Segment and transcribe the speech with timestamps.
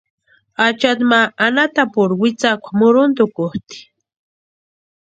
[0.65, 3.79] Achaati ma anhatapurhu witsakwa muruntukutʼi.